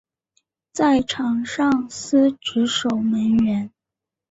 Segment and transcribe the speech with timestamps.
[0.73, 3.71] 在场上司职守门员。